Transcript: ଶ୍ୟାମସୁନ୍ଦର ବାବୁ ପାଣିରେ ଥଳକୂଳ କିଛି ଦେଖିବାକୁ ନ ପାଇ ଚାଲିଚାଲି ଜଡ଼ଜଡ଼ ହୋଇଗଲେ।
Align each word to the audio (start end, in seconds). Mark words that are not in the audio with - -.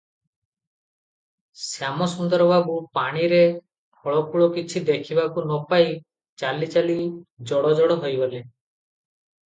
ଶ୍ୟାମସୁନ୍ଦର 1.63 2.47
ବାବୁ 2.53 2.79
ପାଣିରେ 2.99 3.41
ଥଳକୂଳ 3.59 4.49
କିଛି 4.57 4.85
ଦେଖିବାକୁ 4.91 5.47
ନ 5.47 5.63
ପାଇ 5.75 5.89
ଚାଲିଚାଲି 6.45 7.01
ଜଡ଼ଜଡ଼ 7.53 8.03
ହୋଇଗଲେ। 8.05 8.45